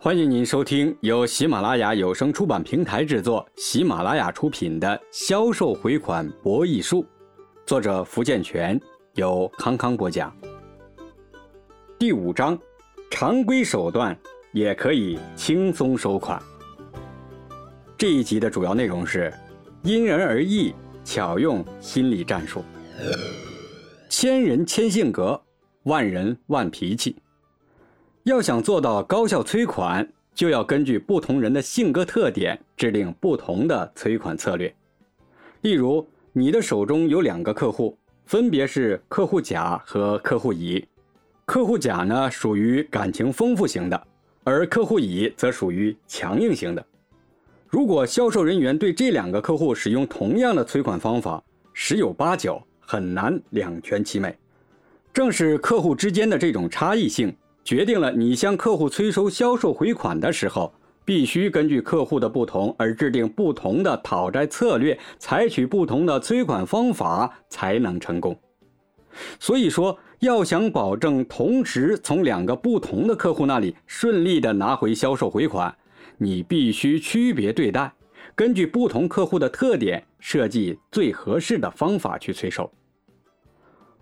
[0.00, 7.02] 欢迎您收听由喜马拉雅有声出版平台制作、喜马拉雅出品的《销售回款博弈术》，
[7.66, 8.80] 作者福建泉，
[9.14, 10.32] 由康康播讲。
[11.98, 12.56] 第五章，
[13.10, 14.16] 常规手段
[14.52, 16.40] 也可以轻松收款。
[17.96, 19.34] 这一集的主要内容是
[19.82, 22.62] 因人而异，巧用心理战术。
[24.08, 25.42] 千人千性格，
[25.82, 27.16] 万人万脾气。
[28.28, 34.72] 要想做到高效催款，就要根据不同人的性格特点制定不同的催款策略。
[35.62, 37.96] 例如，你的手中有两个客户，
[38.26, 40.86] 分别是客户甲和客户乙。
[41.46, 44.06] 客户甲呢属于感情丰富型的，
[44.44, 46.84] 而客户乙则属于强硬型的。
[47.66, 54.36] 如果销售人员对这两个客户使用同样的催款方法，十有八九很难两全其美。
[55.14, 57.34] 正是客户之间的这种差异性。
[57.68, 60.72] 决定了你向客户催收销售回款的时候，
[61.04, 68.34] 必须根据客户的不同而制定不同的讨债策略，采取不同的催款方法才能成功。
[69.38, 75.76] 所以说，要想保证同时从两个不同的客户那里顺利的拿回销售回款，
[76.16, 77.92] 你必须区别对待，
[78.34, 82.72] 根据不同客户的特点设计最合适的方法去催收。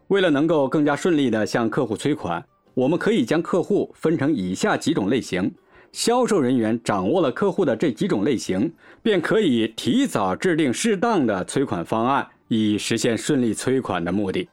[0.06, 2.46] 为了能够更加顺利的向客户催款。
[2.76, 5.50] 我们可以将客户分成以下几种类型，
[5.92, 8.70] 销售人员掌握了客户的这几种类型，
[9.02, 14.46] 便可以提早制定适当的催款方案，以实现顺利催款的目的。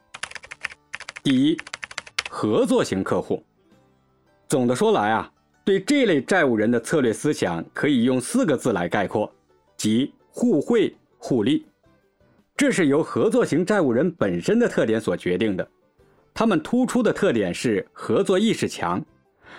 [1.22, 1.56] 第一，
[2.30, 3.44] 合作型客户。
[4.48, 5.30] 总的说来啊，
[5.62, 9.30] 对这类债务人的策略思想可以用四个字来概括，
[9.76, 11.66] 即互惠互利。
[12.56, 15.68] 这是由合作型债务人本身的特点所决定的。
[16.34, 19.00] 他们突出的特点是合作意识强，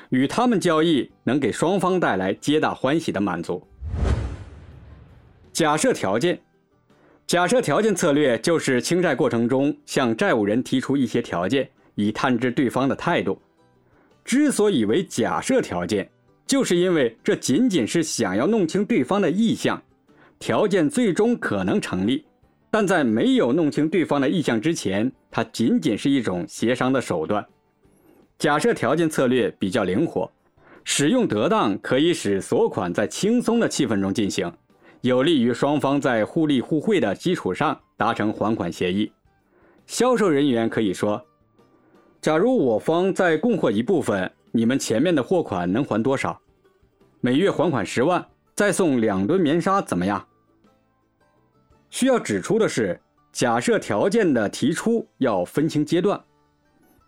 [0.09, 3.65] 与他们交易能给双方带来皆大欢喜的满足。
[5.53, 6.37] 假设条件，
[7.25, 13.41] 假设条件策略就是清债过程中向债务人提出一些条件，以探知对方的态度。
[14.25, 16.09] 之所以为假设条件，
[16.45, 19.81] 就是因为这仅仅是想要弄清对方的意向，
[20.39, 22.25] 条件最终可能成立。
[22.75, 27.41] 但在没有弄清对方的意向之前，它仅仅是一种协商的手段。
[28.37, 30.29] 假设条件策略比较灵活，
[30.83, 34.51] 使用得当，可以使索款在轻松的气氛中进行，
[34.99, 39.09] 有利于双方在互利互惠的基础上达成还款协议。
[39.87, 41.25] 销售人员可以说
[42.19, 46.37] ：“假如我方再供货一部分，你们前面的货款能还多少？
[47.21, 50.21] 每月还款十万，再送两吨棉纱，怎么样？”
[51.89, 52.99] 需要指出的是，
[53.31, 56.21] 假设条件的提出要分清阶段，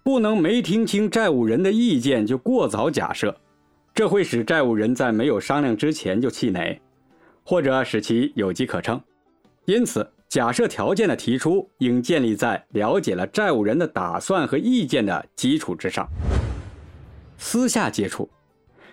[0.03, 3.35] 不能没听清债务人的意见就过早假设，
[3.93, 6.79] 这会使债务人在没有商量之前就气馁，
[7.43, 9.01] 或者使其有机可乘。
[9.65, 16.07] 因此，假设条件的提出应建立在了解了债务人的打算和意见的基础之上。
[17.37, 18.29] 私下接触，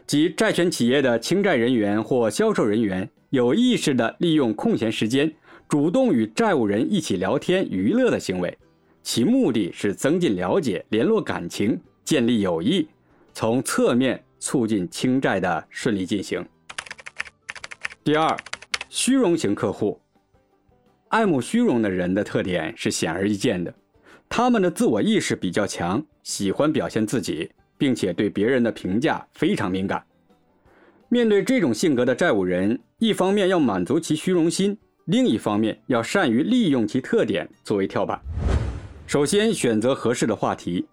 [0.06, 5.33] 即债权企业的清债人员或销售人员有意识地利用空闲时间。
[5.69, 8.57] 主动与债务人一起聊天娱乐的行为，
[9.03, 12.87] 其目的是增进了解、联络感情、建立友谊，
[13.33, 16.45] 从侧面促进清债的顺利进行。
[18.05, 18.37] 第二，
[18.89, 19.99] 虚荣型客户，
[21.09, 23.75] 爱慕虚荣的人的特点是显而易见的，
[24.29, 30.05] 他们的自我意识比较强，喜欢表现自己，并且对别人的评价非常敏感。
[31.09, 34.77] 面对这种性格的债务人，一方面要满足其虚荣心。
[35.07, 38.19] 另一方面，要善于利用其特点作为跳板。
[39.07, 40.87] 首先，选择合适的话题。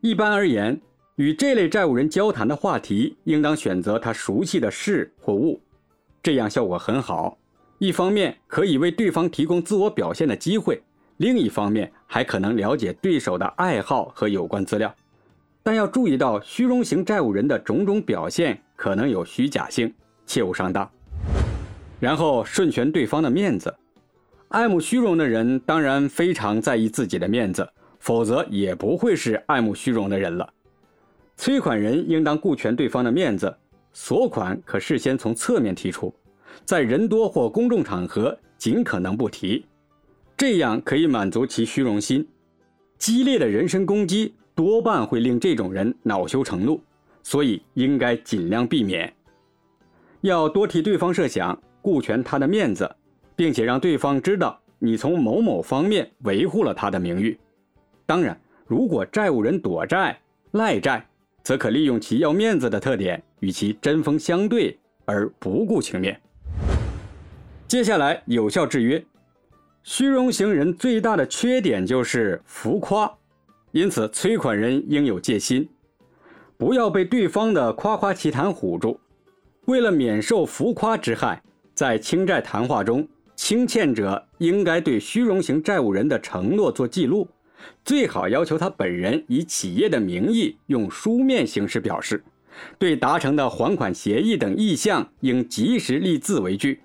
[0.00, 0.80] 一般而言，
[1.14, 5.60] 与这类债务人交谈的话题，应当选择他熟悉的事或物，
[6.20, 7.38] 这样效果很好。
[7.78, 10.82] 一方面可以为对方提供自我表现的机会，
[11.18, 14.92] 另一方面还可能了解对手的爱好和有关资料。
[15.62, 19.94] 但要注意到，虚荣型债务人的种种表现可能有虚假性，
[20.26, 20.90] 切勿上当。
[22.00, 23.72] 然后顺全对方的面子，
[24.48, 27.68] 爱慕虚荣的人当然非常在意自己的面子，
[27.98, 30.50] 否则也不会是爱慕虚荣的人了。
[31.36, 33.54] 催款人应当顾全对方的面子，
[33.92, 36.12] 索款可事先从侧面提出，
[36.64, 39.66] 在人多或公众场合尽可能不提，
[40.36, 42.26] 这样可以满足其虚荣心。
[42.98, 46.80] 激烈的人身攻击多半会令这种人恼羞成怒，
[47.22, 49.12] 所以应该尽量避免。
[50.22, 51.58] 要多替对方设想。
[51.82, 52.90] 顾全他的面子，
[53.36, 57.38] 并且让对方知道你从某某方面维护了他的名誉。
[58.06, 60.18] 当然，如果债务人躲债、
[60.52, 61.06] 赖债，
[61.42, 66.20] 则可利用其要面子的特点与其针锋相对而不顾情面。
[67.66, 69.02] 接下来，有效制约。
[69.82, 73.10] 虚荣型人最大的缺点就是浮夸，
[73.72, 75.68] 因此催款人应有戒心，
[76.58, 79.00] 不要被对方的夸夸其谈唬住。
[79.66, 81.42] 为了免受浮夸之害，
[81.80, 87.26] 在清债谈话中，清欠者应该对虚荣型债务人的承诺做记录，
[87.82, 92.22] 最好要求他本人以企业的名义用书面形式表示，
[92.78, 96.82] 对达成的还款协议等意向应及时立字为据。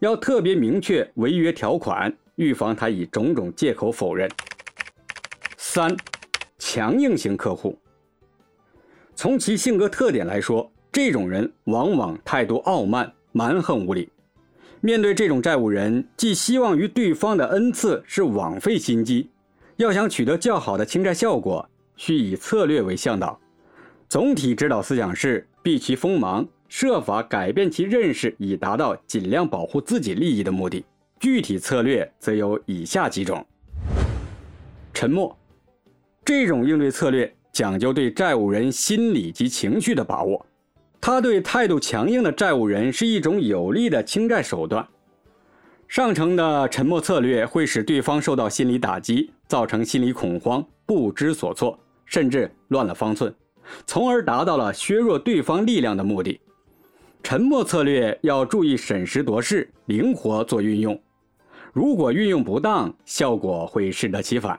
[0.00, 4.28] 要特别明确违约条款，预防他以种种借口否认。
[5.56, 5.96] 三，
[6.58, 7.78] 强硬型客户。
[9.14, 14.08] 从其性格特点来说，这种人往往态度傲慢、蛮横无理。
[14.80, 19.28] 面对这种债务人，寄希望于对方的恩赐是枉费心机。
[19.76, 23.38] 要想取得较好的清债效果，需以策略为向导。
[24.08, 26.46] 总体指导思想是避其锋芒。
[26.68, 30.84] 设法改变其认识，以达到尽量保护自己利益的目的。
[31.18, 33.42] 具体策略则有以下几种：
[34.92, 35.34] 沉默。
[36.26, 40.44] 这种应对策略讲究对债务人心理及情绪的把握，
[41.00, 44.86] 他对态度强硬的债务人是一种有力的清债手段。
[45.86, 53.34] 上乘的沉默策略会使对方受到心理打击，造成心理恐慌，不知所措，甚至乱了方寸，
[53.86, 56.38] 从而达到了削弱对方力量的目的。
[57.22, 61.00] 沉默策略要注意审时度势，灵活做运用。
[61.72, 64.58] 如果运用不当，效果会适得其反。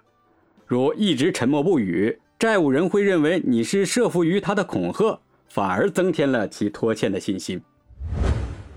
[0.66, 7.62] 如一直沉默不语，债务人会认为你是慑服于他的恐吓，反而增添了其拖欠的信心。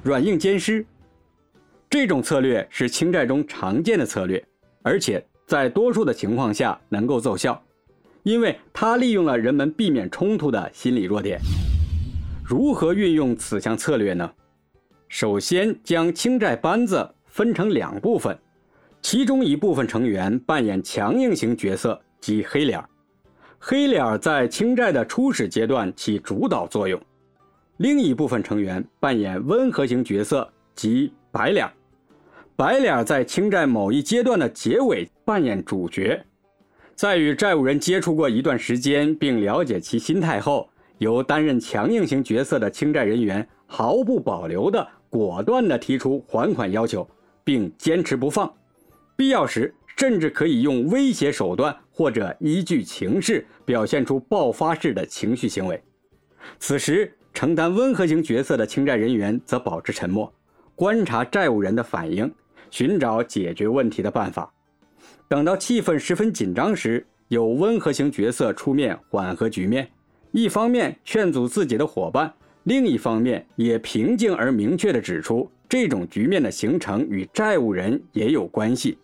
[0.03, 0.85] 软硬兼施，
[1.89, 4.43] 这种策略是清债中常见的策略，
[4.83, 7.63] 而且在多数的情况下能够奏效，
[8.23, 11.39] 因为它利用了人们避免冲突的心理弱点。
[12.45, 14.31] 如何运用此项策略呢？
[15.09, 18.37] 首先，将清债班子分成两部分，
[19.03, 22.83] 其中一部分成员扮演强硬型角色，即黑脸
[23.65, 26.99] 黑脸在清债的初始阶段起主导作用；
[27.77, 31.71] 另一部分成员扮演温和型角色，即白脸
[32.57, 36.21] 白脸在清债某一阶段的结尾扮演主角。
[36.97, 40.69] 在与债务人接触过一段时间，并了解其心态后。
[40.99, 47.09] 由担任强硬型角色的清债人员毫不保留地、果断地提出还款要求，
[47.45, 48.53] 并坚持不放，
[49.17, 55.81] 必要时甚至可以用威胁手段或者依据情势表现出爆发式的情绪行为。
[56.59, 60.33] 此时，承担温和型角色的清债人员则保持沉默，
[60.75, 62.33] 观察债务人的反应，
[62.71, 64.53] 寻找解决问题的办法。
[65.29, 69.89] 等到气氛十分紧张时，有温和型角色出面缓和局面。
[70.33, 72.33] 一方面劝阻自己的伙伴，
[72.65, 78.99] 另一方面也平静而明确地指出，这种局面的形成与债务人也有关系。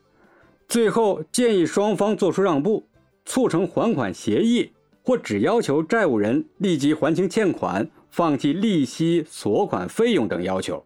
[0.69, 2.87] 最后建议双方做出让步，
[3.25, 4.71] 促成还款协议，
[5.03, 10.85] 或只要求债务人立即还清欠款，放弃利息、索款费用等要求。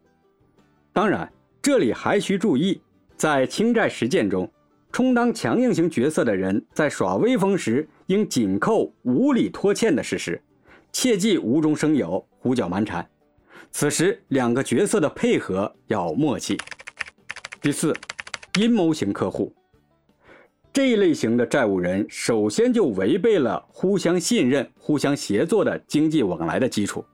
[0.93, 1.31] 当然，
[1.61, 2.81] 这里还需注意，
[3.17, 4.49] 在清债实践中。
[4.93, 10.40] 充当强硬型角色的人在耍威风时，应紧扣无理拖欠的事实，
[10.93, 13.04] 切忌无中生有、胡搅蛮缠。
[13.73, 16.57] 此时，两个角色的配合要默契。
[17.61, 17.92] 第四，
[18.61, 19.52] 阴谋型客户。
[20.73, 27.05] 这一类型的债务人，首先就违背了互相信任、互相协作的经济往来的基础。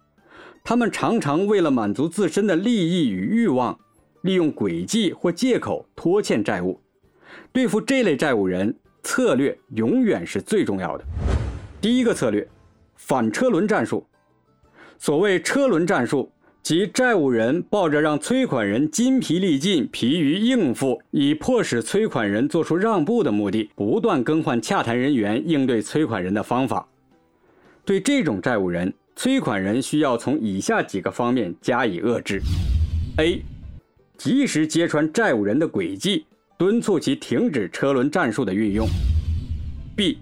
[0.62, 3.76] 他们常常为了满足自身的利益与欲望，
[4.22, 6.80] 利用诡计或借口拖欠债务。
[7.52, 8.72] 对付这类债务人，
[9.02, 11.04] 策略永远是最重要的。
[11.80, 12.46] 第一个策略，
[12.94, 14.06] 反车轮战术。
[14.98, 16.30] 所谓车轮战术，
[16.62, 26.86] 即债务人抱着让催款人筋疲力尽、疲于应付，以迫使催款人做出让步的目的，不断更换洽谈人员应对催款人的方法。
[27.84, 32.40] 对这种债务人，催款人需要从以下几个方面加以遏制
[33.16, 33.42] ：A.
[34.18, 36.26] 及时揭穿债务人的诡计。
[36.58, 38.84] 敦促其停止车轮战术的运用。
[39.94, 40.18] B，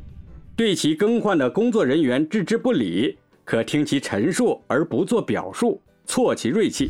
[0.54, 6.88] 对其更换的工作人员置之不理，可听其陈述而不做表述，挫其锐气。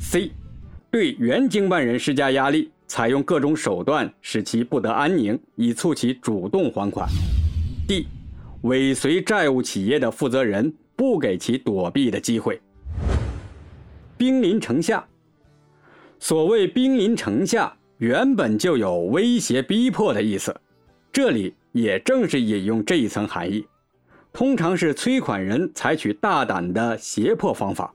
[0.00, 0.30] C，
[0.90, 7.08] 对原经办人施加压力，采用各种手段使其不得安宁，以促其主动还款。
[7.86, 8.06] D，
[8.62, 12.60] 尾随债务企业的负责人，不给其躲避的机会。
[14.16, 15.04] 兵临城下。
[16.18, 17.76] 所谓兵临城下。
[17.98, 20.58] 原本就有威胁逼迫的意思，
[21.12, 23.66] 这里也正是引用这一层含义。
[24.32, 27.94] 通常是催款人采取大胆的胁迫方法。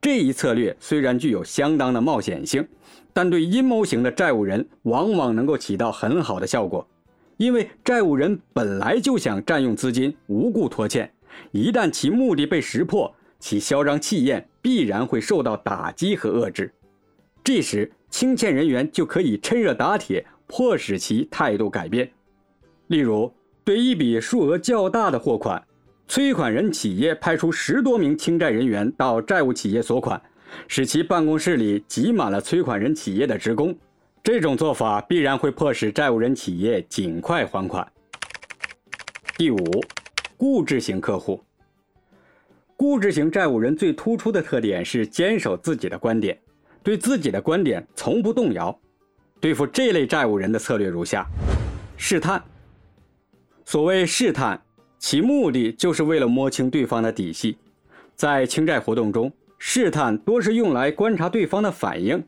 [0.00, 2.66] 这一策略虽然具有相当的冒险性，
[3.12, 6.88] 但对阴谋型的债务人往往能够起到很好的效果，
[7.36, 11.12] 因为债务人本来就想占用资金，无故拖欠，
[11.52, 16.72] 一旦其目的被识破，其嚣张气焰必然会受到打击和遏制。
[17.44, 22.10] 这时，清欠人员就可以趁热打铁，迫使其态度改变。
[22.86, 23.30] 例如，
[23.64, 25.62] 对一笔数额较大的货款。
[26.10, 30.20] 催款人企业派出十多名清债人员到债务企业索款，
[30.66, 33.72] 使其办公室里挤满了催款人企业的职工。
[34.20, 37.86] 这种做法必然会迫使债务人企业尽快还款。
[39.36, 39.56] 第五，
[40.36, 41.40] 固执型客户。
[42.76, 46.36] 固执型债务人最突出的特点是坚守自己的观点，
[46.82, 48.76] 对自己的观点从不动摇。
[49.38, 51.24] 对付这类债务人的策略如下：
[51.96, 52.42] 试探。
[53.64, 54.60] 所谓试探。
[55.00, 57.56] 其目的就是为了摸清对方的底细，
[58.14, 62.22] 在清债活动中，试探多是用来观察对方的反应，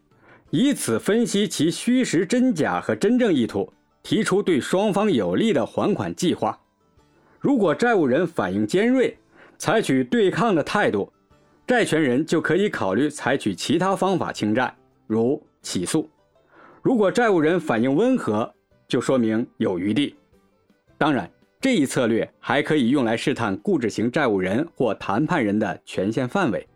[0.48, 3.70] 以此分析其虚实真假和真正意图，
[4.02, 6.58] 提出对双方有利的还款计划。
[7.40, 9.18] 如果债务人反应尖锐，
[9.58, 11.12] 采取对抗的态度，
[11.66, 14.74] 债权人就可以考虑采取其他方法清债，
[15.06, 16.08] 如起诉；
[16.80, 18.50] 如果债务人反应温和，
[18.88, 20.16] 就说明有余地。
[20.96, 21.30] 当然。
[21.62, 26.66] 这一策略还可以用来试探固执型债务人或谈判人的权限范围。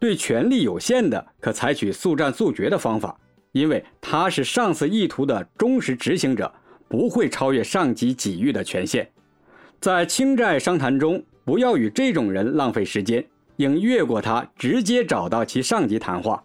[0.00, 3.16] 对权力有限的，可采取速战速决的方法，
[3.52, 6.52] 因为他是上司意图的忠实执行者，
[6.88, 9.08] 不会超越上级给予的权限。
[9.80, 13.24] 在清债商谈中，不要与这种人浪费时间，
[13.58, 16.42] 应越过他，直接找到其上级谈话。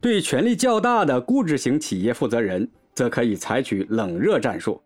[0.00, 4.80] 对权力较大的固执型企业负责人，则可以采取冷热战术。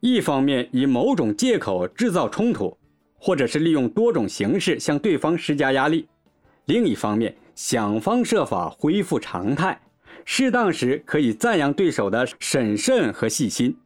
[0.00, 2.76] 一方面以某种借口制造冲突，
[3.18, 6.06] 或者是利用多种形式向对方施加压力；
[6.66, 9.80] 另一方面想方设法恢复常态，
[10.24, 13.76] 适当时可以赞扬对手的审慎和细心。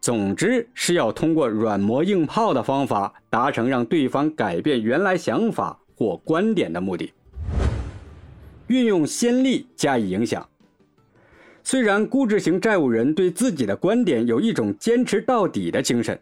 [0.00, 7.12] 总之是要通过软磨硬泡的方法，达成让对方改变原来想法或观点的目的。
[8.68, 10.48] 运用先例加以影响。
[11.70, 16.20] 虽然固执型债务人对自己的观点有一种坚持到底的精神，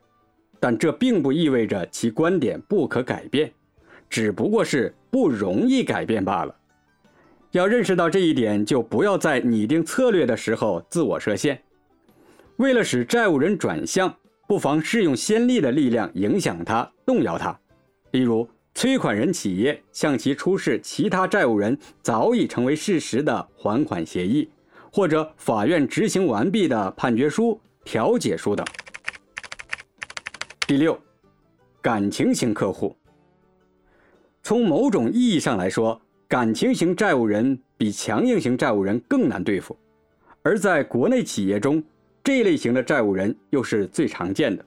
[0.61, 3.51] 但这并不意味着其观点不可改变，
[4.11, 6.55] 只不过是不容易改变罢了。
[7.53, 11.59] 要认识到这一点，就不要在拟定策略的时候自我设限。
[12.59, 14.15] 为了使债务人转向，
[14.47, 17.59] 不妨试用先例的力量影响他、动摇他。
[18.11, 24.47] 例如，催款人企业向其出示其他债务人早已成为事实的还款协议。
[24.99, 28.67] 或者法院执行完毕的判决书、调解书等。
[30.67, 30.99] 第六，
[31.81, 32.97] 感情型客户。
[34.43, 39.79] 从某种意义上来说，感情型债务人比强硬型债务人更难对付，
[40.43, 41.81] 而在国内企业中，
[42.25, 44.65] 这类型的债务人又是最常见的。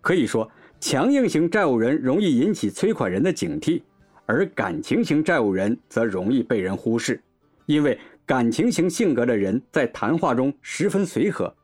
[0.00, 3.82] 可以说，强硬型债务人容易引起催款人的警惕，
[4.26, 7.20] 而感情型债务人则容易被人忽视，
[7.66, 7.98] 因为。
[8.26, 11.54] 感情型性格的人在谈话中十分随和，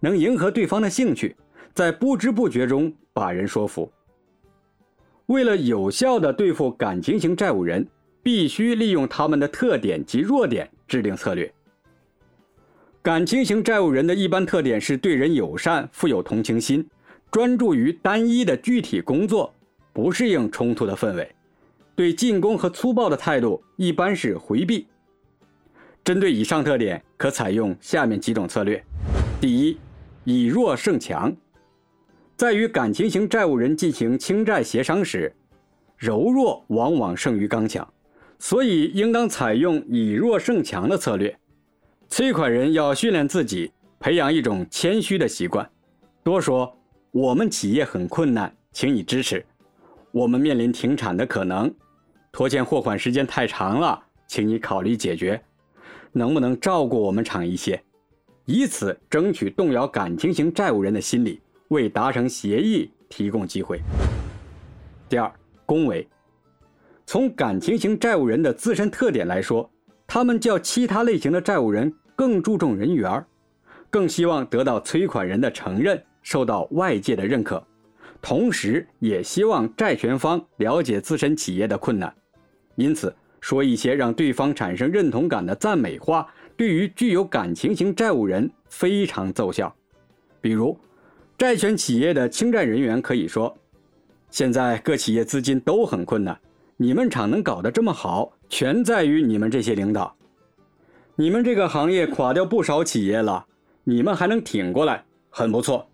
[0.00, 1.36] 能迎合对方的兴趣，
[1.74, 3.92] 在不知不觉中把人说服。
[5.26, 7.86] 为了有效地对付感情型债务人，
[8.22, 11.52] 必须利用他们的特点及弱点制定策略。
[13.02, 16.88] 感情型债务人的一般特点是对人友善、富有同情心、
[17.30, 19.54] 专注于单一的具体工作，
[19.92, 21.30] 不适应冲突的氛围，
[21.94, 24.86] 对进攻和粗暴的态度一般是回避。
[26.04, 28.82] 针对以上特点，可采用下面几种策略：
[29.40, 29.78] 第一，
[30.24, 31.34] 以弱胜强。
[32.36, 35.34] 在与感情型债务人进行清债协商时，
[35.96, 37.86] 柔弱往往胜于刚强，
[38.38, 41.36] 所以应当采用以弱胜强的策略。
[42.08, 45.68] 催款人要训练自己，培养一种谦虚的习惯，
[46.22, 46.74] 多说
[47.10, 49.44] “我们企业很困难，请你支持
[50.12, 51.74] ”，“我们面临停产的可能
[52.30, 55.38] ”，“拖欠货款时间太长了，请你考虑解决”。
[56.18, 57.80] 能不能照顾我们厂一些，
[58.44, 63.80] 以此争取动摇感情型债务人的心理，为达成协议提供机会。
[65.08, 65.32] 第二，
[65.64, 66.06] 恭维。
[67.06, 69.70] 从感情型债务人的自身特点来说，
[70.06, 73.24] 他们较其他类型的债务人更注重人缘，
[73.88, 77.64] 更希望得到催款人的承认，受到外界的认可，
[78.20, 82.12] 同时也希望债权方了解自身企业的困难，
[82.74, 83.14] 因此。
[83.40, 86.26] 说一些让对方产生认同感的赞美话，
[86.56, 89.74] 对于具有感情型债务人非常奏效。
[90.40, 90.78] 比如，
[91.36, 93.56] 债权企业的清债人员可以说
[94.30, 96.38] ：“现在各企业资金都很困难，
[96.76, 100.14] 你们厂能搞得这么好，全在于你们这些领导。
[101.16, 103.44] 你们这个行业垮掉不少企业了，
[103.84, 105.88] 你们还能挺过来，很不错。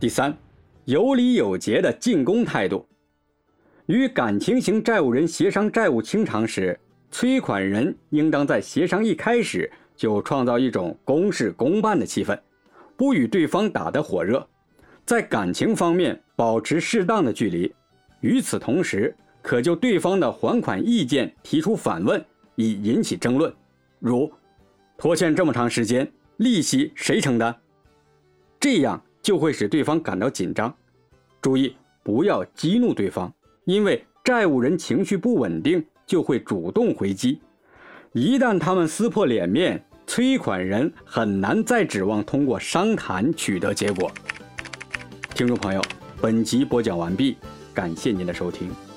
[0.00, 0.36] 第三，
[0.84, 2.84] 有理有节的进攻态度。
[3.90, 6.78] 与感情型债务人协商债务清偿时，
[7.10, 12.38] 催款人应当在协商一开始就创造一种公事公办的气氛，
[12.96, 14.46] 不与对方打得火热，
[15.04, 17.74] 在感情方面保持适当的距离。
[18.20, 23.52] 与此同时，可就对方的还款意见提出反问，以引起争论。
[23.98, 24.30] 如，
[24.96, 27.52] 拖欠这么长时间，利息谁承担？
[28.60, 30.72] 这样就会使对方感到紧张。
[31.42, 33.32] 注意，不要激怒对方。
[33.70, 37.40] 因为债务人情绪不稳定，就会主动回击。
[38.12, 44.10] 一旦他们撕破脸面，催款人很难再指望通过商谈取得结果。
[45.36, 45.80] 听众朋友，
[46.20, 47.36] 本集播讲完毕，
[47.72, 48.89] 感谢您的收听。